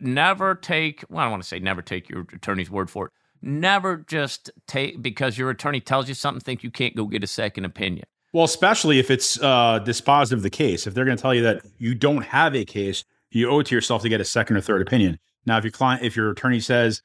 never 0.00 0.54
take, 0.54 1.04
well, 1.08 1.20
I 1.20 1.22
don't 1.24 1.30
want 1.30 1.42
to 1.44 1.48
say 1.48 1.60
never 1.60 1.80
take 1.80 2.10
your 2.10 2.26
attorney's 2.32 2.70
word 2.70 2.90
for 2.90 3.06
it. 3.06 3.12
Never 3.40 3.98
just 3.98 4.50
take, 4.66 5.00
because 5.00 5.38
your 5.38 5.48
attorney 5.48 5.80
tells 5.80 6.08
you 6.08 6.14
something, 6.14 6.40
think 6.40 6.64
you 6.64 6.72
can't 6.72 6.96
go 6.96 7.06
get 7.06 7.22
a 7.22 7.28
second 7.28 7.64
opinion. 7.64 8.04
Well, 8.32 8.44
especially 8.44 8.98
if 8.98 9.10
it's 9.10 9.40
uh, 9.40 9.80
dispositive 9.84 10.32
of 10.32 10.42
the 10.42 10.50
case. 10.50 10.86
If 10.86 10.94
they're 10.94 11.04
going 11.04 11.16
to 11.16 11.22
tell 11.22 11.34
you 11.34 11.42
that 11.42 11.64
you 11.78 11.94
don't 11.94 12.24
have 12.24 12.54
a 12.54 12.64
case, 12.64 13.04
you 13.30 13.48
owe 13.48 13.60
it 13.60 13.66
to 13.66 13.74
yourself 13.74 14.02
to 14.02 14.08
get 14.08 14.20
a 14.20 14.24
second 14.24 14.56
or 14.56 14.60
third 14.60 14.82
opinion. 14.82 15.18
Now, 15.46 15.56
if 15.56 15.64
your 15.64 15.70
client, 15.70 16.04
if 16.04 16.16
your 16.16 16.30
attorney 16.30 16.60
says 16.60 17.00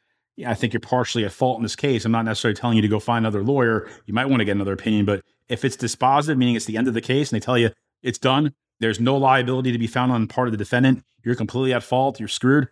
I 0.45 0.53
think 0.55 0.73
you're 0.73 0.79
partially 0.79 1.25
at 1.25 1.31
fault 1.31 1.57
in 1.57 1.63
this 1.63 1.75
case. 1.75 2.05
I'm 2.05 2.11
not 2.11 2.25
necessarily 2.25 2.55
telling 2.55 2.75
you 2.75 2.81
to 2.81 2.87
go 2.87 2.99
find 2.99 3.25
another 3.25 3.43
lawyer. 3.43 3.87
You 4.05 4.13
might 4.13 4.25
want 4.25 4.39
to 4.41 4.45
get 4.45 4.55
another 4.55 4.73
opinion, 4.73 5.05
but 5.05 5.23
if 5.47 5.63
it's 5.63 5.77
dispositive, 5.77 6.37
meaning 6.37 6.55
it's 6.55 6.65
the 6.65 6.77
end 6.77 6.87
of 6.87 6.93
the 6.93 7.01
case, 7.01 7.31
and 7.31 7.39
they 7.39 7.45
tell 7.45 7.57
you 7.57 7.69
it's 8.01 8.17
done, 8.17 8.53
there's 8.79 8.99
no 8.99 9.15
liability 9.15 9.71
to 9.71 9.77
be 9.77 9.87
found 9.87 10.11
on 10.11 10.27
part 10.27 10.47
of 10.47 10.51
the 10.51 10.57
defendant, 10.57 11.03
you're 11.23 11.35
completely 11.35 11.73
at 11.73 11.83
fault, 11.83 12.19
you're 12.19 12.27
screwed. 12.27 12.67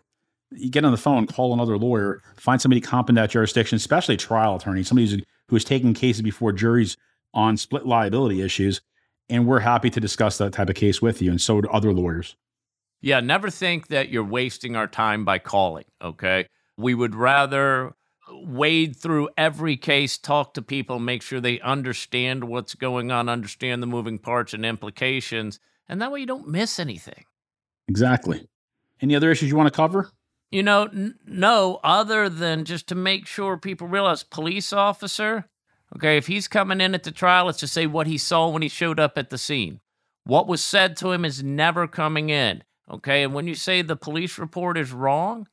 You 0.52 0.70
get 0.70 0.84
on 0.84 0.92
the 0.92 0.98
phone, 0.98 1.28
call 1.28 1.54
another 1.54 1.78
lawyer, 1.78 2.22
find 2.36 2.62
somebody 2.62 2.82
competent 2.82 3.20
at 3.20 3.30
jurisdiction, 3.30 3.78
especially 3.78 4.16
a 4.16 4.18
trial 4.18 4.56
attorney, 4.56 4.84
somebody 4.84 5.10
who's, 5.10 5.22
who 5.48 5.56
has 5.56 5.64
taken 5.64 5.94
cases 5.94 6.22
before 6.22 6.52
juries 6.52 6.98
on 7.34 7.56
split 7.56 7.86
liability 7.86 8.42
issues. 8.42 8.82
And 9.30 9.48
we're 9.48 9.60
happy 9.60 9.90
to 9.90 10.00
discuss 10.02 10.38
that 10.40 10.52
type 10.52 10.68
of 10.68 10.76
case 10.76 11.02
with 11.02 11.22
you, 11.22 11.32
and 11.32 11.40
so 11.40 11.62
do 11.62 11.70
other 11.70 11.94
lawyers. 11.94 12.36
Yeah, 13.00 13.22
never 13.22 13.50
think 13.50 13.88
that 13.88 14.10
you're 14.10 14.26
wasting 14.26 14.76
our 14.76 14.88
time 14.88 15.24
by 15.24 15.40
calling, 15.40 15.86
okay? 16.02 16.48
We 16.78 16.94
would 16.94 17.16
rather 17.16 17.94
wade 18.32 18.96
through 18.96 19.30
every 19.38 19.78
case, 19.78 20.18
talk 20.18 20.54
to 20.54 20.62
people, 20.62 21.00
make 21.00 21.22
sure 21.22 21.40
they 21.40 21.60
understand 21.60 22.46
what's 22.46 22.76
going 22.76 23.12
on, 23.12 23.30
understand 23.30 23.84
the 23.84 23.88
moving 23.88 24.18
parts 24.18 24.54
and 24.54 24.66
implications, 24.66 25.60
and 25.88 26.02
that 26.02 26.12
way 26.12 26.22
you 26.22 26.26
don't 26.26 26.48
miss 26.48 26.80
anything. 26.80 27.26
Exactly. 27.88 28.48
Any 29.02 29.16
other 29.16 29.32
issues 29.32 29.50
you 29.50 29.58
want 29.58 29.68
to 29.68 29.76
cover? 29.76 30.10
You 30.52 30.64
know, 30.64 30.84
n- 30.84 31.16
no, 31.26 31.80
other 31.84 32.30
than 32.30 32.66
just 32.66 32.88
to 32.88 32.96
make 32.96 33.26
sure 33.26 33.58
people 33.58 33.88
realize 33.88 34.24
police 34.24 34.72
officer, 34.72 35.50
okay, 35.96 36.18
if 36.18 36.28
he's 36.28 36.48
coming 36.48 36.82
in 36.82 36.94
at 36.94 37.04
the 37.04 37.12
trial, 37.12 37.50
it's 37.50 37.60
to 37.60 37.68
say 37.68 37.88
what 37.88 38.08
he 38.08 38.18
saw 38.18 38.50
when 38.50 38.62
he 38.62 38.70
showed 38.70 39.00
up 39.00 39.18
at 39.18 39.30
the 39.30 39.38
scene. 39.38 39.80
What 40.24 40.48
was 40.48 40.64
said 40.64 40.96
to 40.98 41.12
him 41.12 41.26
is 41.26 41.44
never 41.44 41.88
coming 41.88 42.30
in, 42.30 42.64
okay? 42.90 43.24
And 43.24 43.34
when 43.34 43.48
you 43.48 43.56
say 43.56 43.82
the 43.82 43.96
police 43.96 44.38
report 44.38 44.78
is 44.78 44.92
wrong, 44.92 45.48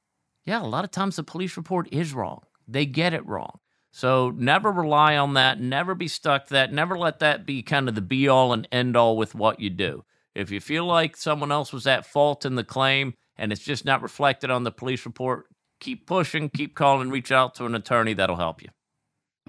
yeah, 0.49 0.63
a 0.63 0.65
lot 0.65 0.85
of 0.85 0.91
times 0.91 1.17
the 1.17 1.23
police 1.23 1.59
report 1.59 1.89
is 1.93 2.15
wrong. 2.15 2.41
They 2.67 2.87
get 2.87 3.13
it 3.13 3.27
wrong. 3.27 3.59
So 3.93 4.31
never 4.35 4.73
rely 4.73 5.17
on 5.17 5.35
that. 5.35 5.61
Never 5.61 5.95
be 5.95 6.09
stuck 6.09 6.47
to 6.47 6.55
that. 6.55 6.73
Never 6.73 6.97
let 6.97 7.19
that 7.19 7.45
be 7.45 7.63
kind 7.63 7.87
of 7.87 7.95
the 7.95 8.01
be 8.01 8.29
all 8.29 8.55
and 8.55 8.67
end 8.73 8.97
all 8.97 9.17
with 9.17 9.35
what 9.35 9.61
you 9.61 9.69
do. 9.69 10.05
If 10.35 10.51
you 10.51 10.61
feel 10.61 10.87
like 10.87 11.17
someone 11.17 11.53
else 11.53 11.71
was 11.73 11.87
at 11.87 12.07
fault 12.07 12.47
in 12.47 12.55
the 12.55 12.65
claim 12.65 13.13
and 13.37 13.53
it's 13.53 13.63
just 13.63 13.85
not 13.85 14.01
reflected 14.01 14.51
on 14.51 14.65
the 14.65 14.71
police 14.71 15.05
report, 15.05 15.47
keep 15.81 16.07
pushing, 16.07 16.49
keep 16.49 16.75
calling, 16.75 17.11
reach 17.11 17.31
out 17.31 17.55
to 17.57 17.67
an 17.67 17.75
attorney 17.75 18.15
that'll 18.15 18.37
help 18.37 18.63
you. 18.63 18.69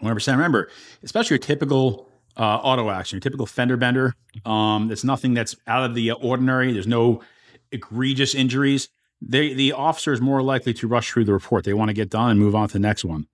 100%. 0.01 0.32
Remember, 0.34 0.70
especially 1.01 1.36
your 1.36 1.39
typical 1.39 2.10
uh, 2.36 2.60
auto 2.62 2.89
action, 2.89 3.18
your 3.18 3.22
typical 3.22 3.46
fender 3.46 3.77
bender, 3.77 4.15
um, 4.46 4.94
nothing 5.03 5.34
that's 5.34 5.56
out 5.65 5.86
of 5.86 5.96
the 5.96 6.12
ordinary. 6.12 6.74
There's 6.74 6.88
no 6.88 7.22
egregious 7.72 8.36
injuries. 8.36 8.89
They, 9.22 9.54
the 9.54 9.74
officer 9.74 10.14
is 10.14 10.22
more 10.22 10.42
likely 10.42 10.74
to 10.76 10.88
rush 10.88 11.12
through 11.12 11.26
the 11.26 11.34
report. 11.34 11.66
They 11.66 11.74
want 11.74 11.90
to 11.90 11.94
get 11.94 12.10
done 12.10 12.32
and 12.32 12.40
move 12.40 12.56
on 12.56 12.68
to 12.70 12.74
the 12.74 12.80
next 12.80 13.04
one. 13.04 13.28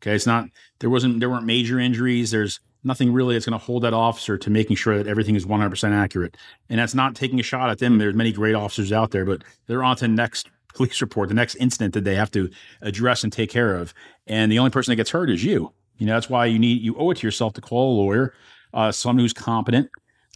Okay, 0.00 0.14
it's 0.14 0.26
not 0.26 0.48
there 0.80 0.90
wasn't 0.90 1.20
there 1.20 1.30
weren't 1.30 1.46
major 1.46 1.78
injuries. 1.78 2.30
There's 2.30 2.60
nothing 2.84 3.12
really 3.12 3.34
that's 3.34 3.46
going 3.46 3.58
to 3.58 3.64
hold 3.64 3.84
that 3.84 3.94
officer 3.94 4.36
to 4.36 4.50
making 4.50 4.76
sure 4.76 4.98
that 4.98 5.06
everything 5.06 5.36
is 5.36 5.46
100% 5.46 5.92
accurate. 5.92 6.36
And 6.68 6.80
that's 6.80 6.94
not 6.94 7.14
taking 7.14 7.38
a 7.38 7.42
shot 7.42 7.70
at 7.70 7.78
them. 7.78 7.98
There's 7.98 8.14
many 8.14 8.32
great 8.32 8.56
officers 8.56 8.92
out 8.92 9.12
there, 9.12 9.24
but 9.24 9.44
they're 9.66 9.84
on 9.84 9.96
to 9.96 10.02
the 10.02 10.08
next 10.08 10.50
police 10.74 11.00
report, 11.00 11.28
the 11.28 11.34
next 11.34 11.54
incident 11.56 11.94
that 11.94 12.04
they 12.04 12.14
have 12.14 12.30
to 12.32 12.50
address 12.80 13.24
and 13.24 13.32
take 13.32 13.50
care 13.50 13.76
of. 13.76 13.94
And 14.26 14.50
the 14.50 14.58
only 14.58 14.70
person 14.70 14.92
that 14.92 14.96
gets 14.96 15.10
hurt 15.10 15.30
is 15.30 15.44
you. 15.44 15.72
You 15.98 16.06
know, 16.06 16.14
that's 16.14 16.30
why 16.30 16.46
you 16.46 16.58
need 16.58 16.82
you 16.82 16.96
owe 16.96 17.10
it 17.10 17.18
to 17.18 17.26
yourself 17.26 17.52
to 17.54 17.60
call 17.60 17.94
a 17.94 17.96
lawyer, 18.02 18.34
uh, 18.74 18.90
someone 18.90 19.20
who's 19.20 19.32
competent. 19.32 19.88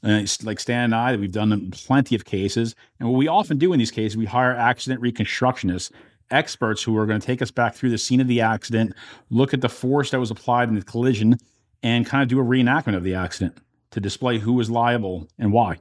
Uh, 0.04 0.22
like 0.42 0.60
Stan 0.60 0.84
and 0.84 0.94
I, 0.94 1.12
that 1.12 1.20
we've 1.20 1.32
done 1.32 1.70
plenty 1.70 2.14
of 2.14 2.26
cases. 2.26 2.74
And 3.00 3.08
what 3.08 3.16
we 3.16 3.28
often 3.28 3.56
do 3.56 3.72
in 3.72 3.78
these 3.78 3.90
cases, 3.90 4.16
we 4.16 4.26
hire 4.26 4.54
accident 4.54 5.00
reconstructionists 5.00 5.90
experts 6.30 6.82
who 6.82 6.96
are 6.96 7.06
going 7.06 7.20
to 7.20 7.26
take 7.26 7.42
us 7.42 7.50
back 7.50 7.74
through 7.74 7.90
the 7.90 7.98
scene 7.98 8.20
of 8.20 8.28
the 8.28 8.40
accident, 8.40 8.92
look 9.30 9.54
at 9.54 9.60
the 9.60 9.68
force 9.68 10.10
that 10.10 10.20
was 10.20 10.30
applied 10.30 10.68
in 10.68 10.74
the 10.74 10.82
collision, 10.82 11.36
and 11.82 12.06
kind 12.06 12.22
of 12.22 12.28
do 12.28 12.40
a 12.40 12.44
reenactment 12.44 12.96
of 12.96 13.04
the 13.04 13.14
accident 13.14 13.58
to 13.90 14.00
display 14.00 14.38
who 14.38 14.52
was 14.52 14.70
liable 14.70 15.28
and 15.38 15.52
why. 15.52 15.78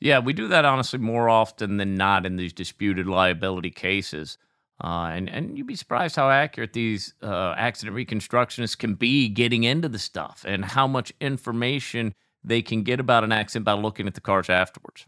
Yeah, 0.00 0.18
we 0.18 0.32
do 0.32 0.48
that 0.48 0.64
honestly 0.64 0.98
more 0.98 1.28
often 1.28 1.76
than 1.76 1.94
not 1.94 2.26
in 2.26 2.36
these 2.36 2.52
disputed 2.52 3.06
liability 3.06 3.70
cases. 3.70 4.38
Uh, 4.82 5.10
and, 5.12 5.28
and 5.28 5.56
you'd 5.56 5.66
be 5.66 5.76
surprised 5.76 6.16
how 6.16 6.28
accurate 6.28 6.72
these 6.72 7.14
uh, 7.22 7.54
accident 7.56 7.96
reconstructionists 7.96 8.76
can 8.76 8.94
be 8.94 9.28
getting 9.28 9.64
into 9.64 9.88
the 9.88 9.98
stuff 9.98 10.44
and 10.46 10.64
how 10.64 10.86
much 10.86 11.12
information 11.20 12.12
they 12.44 12.62
can 12.62 12.82
get 12.82 13.00
about 13.00 13.24
an 13.24 13.32
accident 13.32 13.64
by 13.64 13.72
looking 13.72 14.06
at 14.06 14.14
the 14.14 14.20
cars 14.20 14.50
afterwards. 14.50 15.06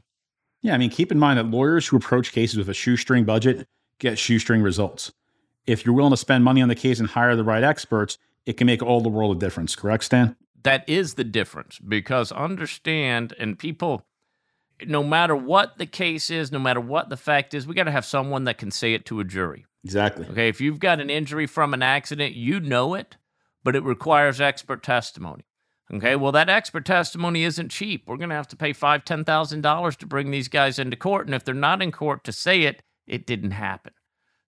Yeah, 0.63 0.75
I 0.75 0.79
mean, 0.79 0.91
keep 0.91 1.13
in 1.13 1.19
mind 1.19 1.39
that 1.39 1.47
lawyers 1.47 1.87
who 1.87 1.97
approach 1.97 2.33
cases 2.33 2.57
with 2.57 2.69
a 2.69 2.75
shoestring 2.75 3.25
budget 3.25 3.69
get 3.99 4.19
shoestring 4.19 4.63
results. 4.63 5.13
If 5.67 5.85
you're 5.85 5.95
willing 5.95 6.13
to 6.13 6.17
spend 6.17 6.45
money 6.45 6.63
on 6.63 6.69
the 6.69 6.75
case 6.75 6.99
and 6.99 7.09
hire 7.09 7.37
the 7.37 7.45
right 7.45 7.63
experts, 7.63 8.19
it 8.47 8.57
can 8.57 8.67
make 8.67 8.83
all 8.83 9.01
the 9.01 9.09
world 9.09 9.37
a 9.37 9.39
difference. 9.39 9.77
Correct, 9.77 10.05
Stan? 10.05 10.37
That 10.63 10.89
is 10.89 11.15
the 11.15 11.25
difference 11.25 11.79
because 11.79 12.33
understand, 12.33 13.35
and 13.39 13.59
people, 13.59 14.07
no 14.87 15.03
matter 15.05 15.37
what 15.37 15.79
the 15.79 15.87
case 15.87 16.31
is, 16.31 16.51
no 16.51 16.59
matter 16.59 16.81
what 16.81 17.09
the 17.09 17.17
fact 17.17 17.55
is, 17.55 17.67
we 17.67 17.75
got 17.75 17.85
to 17.85 17.93
have 17.93 18.05
someone 18.05 18.45
that 18.45 18.59
can 18.59 18.71
say 18.71 18.95
it 18.95 19.05
to 19.07 19.21
a 19.21 19.25
jury. 19.25 19.67
Exactly. 19.85 20.27
Okay. 20.27 20.49
If 20.49 20.61
you've 20.61 20.81
got 20.81 21.01
an 21.01 21.11
injury 21.11 21.47
from 21.47 21.75
an 21.75 21.83
accident, 21.83 22.35
you 22.35 22.59
know 22.59 22.95
it, 22.95 23.17
but 23.63 23.77
it 23.77 23.85
requires 23.85 24.41
expert 24.41 24.83
testimony. 24.83 25.45
Okay, 25.95 26.17
well, 26.17 26.33
that 26.33 26.49
expert 26.49 26.85
testimony 26.85 27.45
isn't 27.45 27.71
cheap. 27.71 28.05
We're 28.07 28.17
going 28.17 28.31
to 28.31 28.35
have 28.35 28.49
to 28.49 28.57
pay 28.57 28.73
five, 28.73 29.05
ten 29.05 29.25
thousand 29.25 29.61
dollars 29.61 29.97
to 29.97 30.07
bring 30.07 30.31
these 30.31 30.49
guys 30.49 30.79
into 30.79 30.97
court, 30.97 31.27
and 31.27 31.35
if 31.35 31.45
they're 31.45 31.55
not 31.55 31.81
in 31.81 31.93
court 31.93 32.25
to 32.25 32.33
say 32.33 32.63
it, 32.63 32.83
it 33.07 33.27
didn't 33.27 33.53
happen. 33.53 33.93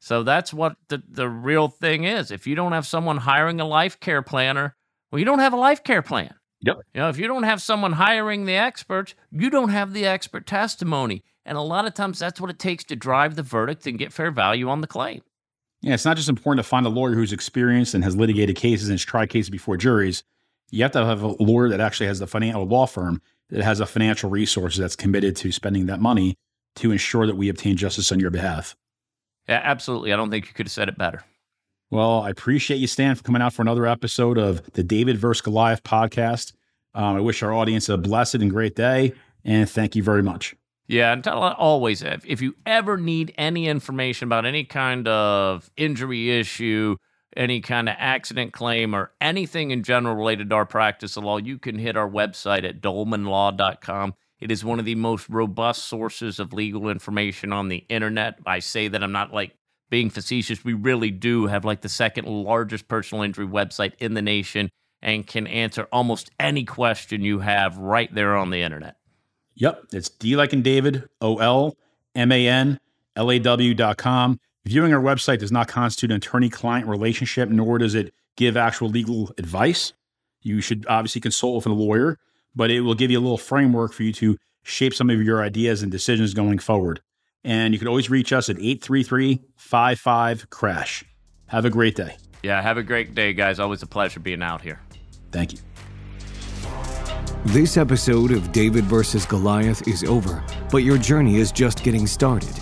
So 0.00 0.22
that's 0.22 0.52
what 0.52 0.76
the, 0.88 1.02
the 1.08 1.28
real 1.28 1.68
thing 1.68 2.04
is. 2.04 2.30
If 2.30 2.46
you 2.46 2.54
don't 2.54 2.72
have 2.72 2.86
someone 2.86 3.18
hiring 3.18 3.60
a 3.60 3.64
life 3.64 3.98
care 4.00 4.22
planner, 4.22 4.76
well, 5.10 5.18
you 5.18 5.24
don't 5.24 5.38
have 5.38 5.52
a 5.52 5.56
life 5.56 5.82
care 5.82 6.02
plan. 6.02 6.34
Yep. 6.60 6.76
You 6.94 7.00
know, 7.00 7.08
if 7.08 7.18
you 7.18 7.28
don't 7.28 7.44
have 7.44 7.62
someone 7.62 7.92
hiring 7.92 8.44
the 8.44 8.54
experts, 8.54 9.14
you 9.30 9.48
don't 9.50 9.70
have 9.70 9.92
the 9.92 10.06
expert 10.06 10.46
testimony. 10.46 11.22
And 11.44 11.56
a 11.56 11.62
lot 11.62 11.86
of 11.86 11.94
times 11.94 12.18
that's 12.18 12.40
what 12.40 12.50
it 12.50 12.58
takes 12.58 12.84
to 12.84 12.96
drive 12.96 13.36
the 13.36 13.42
verdict 13.42 13.86
and 13.86 13.98
get 13.98 14.12
fair 14.12 14.30
value 14.30 14.68
on 14.68 14.80
the 14.80 14.86
claim. 14.86 15.22
Yeah, 15.82 15.94
it's 15.94 16.04
not 16.04 16.16
just 16.16 16.28
important 16.28 16.64
to 16.64 16.68
find 16.68 16.84
a 16.84 16.90
lawyer 16.90 17.14
who's 17.14 17.32
experienced 17.32 17.94
and 17.94 18.02
has 18.02 18.16
litigated 18.16 18.56
cases 18.56 18.88
and 18.88 18.94
has 18.94 19.04
tried 19.04 19.30
cases 19.30 19.50
before 19.50 19.76
juries. 19.76 20.24
You 20.70 20.82
have 20.82 20.92
to 20.92 21.04
have 21.04 21.22
a 21.22 21.28
lawyer 21.42 21.68
that 21.70 21.80
actually 21.80 22.06
has 22.06 22.18
the 22.18 22.26
financial 22.26 22.66
law 22.66 22.86
firm 22.86 23.22
that 23.50 23.62
has 23.62 23.80
a 23.80 23.86
financial 23.86 24.28
resource 24.28 24.76
that's 24.76 24.96
committed 24.96 25.36
to 25.36 25.52
spending 25.52 25.86
that 25.86 26.00
money 26.00 26.36
to 26.76 26.92
ensure 26.92 27.26
that 27.26 27.36
we 27.36 27.48
obtain 27.48 27.76
justice 27.76 28.12
on 28.12 28.20
your 28.20 28.30
behalf. 28.30 28.76
Yeah, 29.48 29.60
absolutely. 29.64 30.12
I 30.12 30.16
don't 30.16 30.30
think 30.30 30.46
you 30.46 30.52
could 30.52 30.66
have 30.66 30.72
said 30.72 30.88
it 30.88 30.98
better. 30.98 31.24
Well, 31.90 32.20
I 32.20 32.30
appreciate 32.30 32.76
you, 32.76 32.86
Stan, 32.86 33.14
for 33.14 33.22
coming 33.22 33.40
out 33.40 33.54
for 33.54 33.62
another 33.62 33.86
episode 33.86 34.36
of 34.36 34.62
the 34.72 34.82
David 34.82 35.16
vs. 35.16 35.40
Goliath 35.40 35.82
podcast. 35.82 36.52
Um, 36.94 37.16
I 37.16 37.20
wish 37.20 37.42
our 37.42 37.52
audience 37.52 37.88
a 37.88 37.96
blessed 37.96 38.36
and 38.36 38.50
great 38.50 38.76
day, 38.76 39.14
and 39.44 39.68
thank 39.68 39.96
you 39.96 40.02
very 40.02 40.22
much. 40.22 40.54
Yeah, 40.86 41.12
and 41.12 41.24
tell, 41.24 41.42
always, 41.42 42.02
if, 42.02 42.24
if 42.26 42.42
you 42.42 42.54
ever 42.66 42.98
need 42.98 43.32
any 43.38 43.68
information 43.68 44.28
about 44.28 44.44
any 44.44 44.64
kind 44.64 45.08
of 45.08 45.70
injury 45.76 46.38
issue, 46.38 46.96
any 47.36 47.60
kind 47.60 47.88
of 47.88 47.94
accident 47.98 48.52
claim, 48.52 48.94
or 48.94 49.12
anything 49.20 49.70
in 49.70 49.82
general 49.82 50.14
related 50.14 50.50
to 50.50 50.56
our 50.56 50.66
practice 50.66 51.16
of 51.16 51.24
law, 51.24 51.36
you 51.36 51.58
can 51.58 51.78
hit 51.78 51.96
our 51.96 52.08
website 52.08 52.68
at 52.68 52.80
dolmanlaw.com. 52.80 54.14
It 54.40 54.50
is 54.50 54.64
one 54.64 54.78
of 54.78 54.84
the 54.84 54.94
most 54.94 55.28
robust 55.28 55.86
sources 55.86 56.38
of 56.38 56.52
legal 56.52 56.88
information 56.88 57.52
on 57.52 57.68
the 57.68 57.84
internet. 57.88 58.38
I 58.46 58.60
say 58.60 58.88
that 58.88 59.02
I'm 59.02 59.12
not 59.12 59.32
like 59.32 59.54
being 59.90 60.10
facetious. 60.10 60.64
We 60.64 60.74
really 60.74 61.10
do 61.10 61.46
have 61.46 61.64
like 61.64 61.80
the 61.80 61.88
second 61.88 62.26
largest 62.26 62.88
personal 62.88 63.24
injury 63.24 63.46
website 63.46 63.94
in 63.98 64.14
the 64.14 64.22
nation 64.22 64.70
and 65.02 65.26
can 65.26 65.46
answer 65.46 65.88
almost 65.92 66.30
any 66.38 66.64
question 66.64 67.22
you 67.22 67.40
have 67.40 67.78
right 67.78 68.12
there 68.14 68.36
on 68.36 68.50
the 68.50 68.62
internet. 68.62 68.96
Yep. 69.54 69.86
It's 69.92 70.08
D 70.08 70.36
like 70.36 70.52
in 70.52 70.62
David, 70.62 71.08
O 71.20 71.38
L 71.38 71.76
M 72.14 72.30
A 72.30 72.46
N 72.46 72.78
L 73.16 73.30
A 73.30 73.38
W 73.38 73.74
dot 73.74 73.96
com. 73.96 74.38
Viewing 74.66 74.92
our 74.92 75.00
website 75.00 75.38
does 75.38 75.52
not 75.52 75.68
constitute 75.68 76.10
an 76.10 76.16
attorney 76.16 76.50
client 76.50 76.86
relationship, 76.86 77.48
nor 77.48 77.78
does 77.78 77.94
it 77.94 78.12
give 78.36 78.56
actual 78.56 78.88
legal 78.88 79.32
advice. 79.38 79.92
You 80.42 80.60
should 80.60 80.86
obviously 80.88 81.20
consult 81.20 81.56
with 81.56 81.66
a 81.66 81.74
lawyer 81.74 82.18
but 82.58 82.70
it 82.72 82.80
will 82.80 82.94
give 82.94 83.10
you 83.10 83.18
a 83.18 83.22
little 83.22 83.38
framework 83.38 83.92
for 83.92 84.02
you 84.02 84.12
to 84.12 84.36
shape 84.64 84.92
some 84.92 85.08
of 85.10 85.22
your 85.22 85.42
ideas 85.42 85.82
and 85.82 85.92
decisions 85.92 86.34
going 86.34 86.58
forward. 86.58 87.00
And 87.44 87.72
you 87.72 87.78
can 87.78 87.88
always 87.88 88.10
reach 88.10 88.32
us 88.32 88.50
at 88.50 88.56
833 88.58 89.40
55 89.56 90.50
Crash. 90.50 91.04
Have 91.46 91.64
a 91.64 91.70
great 91.70 91.94
day. 91.94 92.16
Yeah, 92.42 92.60
have 92.60 92.76
a 92.76 92.82
great 92.82 93.14
day, 93.14 93.32
guys. 93.32 93.58
Always 93.58 93.82
a 93.82 93.86
pleasure 93.86 94.20
being 94.20 94.42
out 94.42 94.60
here. 94.60 94.80
Thank 95.30 95.52
you. 95.52 95.58
This 97.46 97.76
episode 97.76 98.32
of 98.32 98.50
David 98.50 98.84
versus 98.84 99.24
Goliath 99.24 99.86
is 99.86 100.02
over, 100.04 100.44
but 100.70 100.78
your 100.78 100.98
journey 100.98 101.36
is 101.36 101.52
just 101.52 101.84
getting 101.84 102.06
started. 102.06 102.54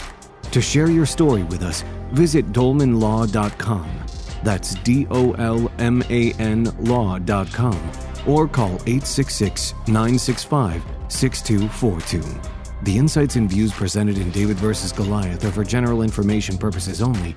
To 0.56 0.62
share 0.62 0.88
your 0.88 1.04
story 1.04 1.42
with 1.42 1.62
us, 1.62 1.84
visit 2.12 2.50
dolmanlaw.com. 2.50 3.90
That's 4.42 4.75
D 4.76 5.06
O 5.10 5.32
L 5.32 5.70
M 5.78 6.02
A 6.08 6.32
N 6.38 6.75
law.com 6.80 7.92
or 8.26 8.48
call 8.48 8.72
866 8.86 9.75
965 9.86 10.82
6242. 11.08 12.40
The 12.84 12.96
insights 12.96 13.36
and 13.36 13.50
views 13.50 13.70
presented 13.70 14.16
in 14.16 14.30
David 14.30 14.56
vs. 14.56 14.92
Goliath 14.92 15.44
are 15.44 15.52
for 15.52 15.62
general 15.62 16.00
information 16.00 16.56
purposes 16.56 17.02
only 17.02 17.36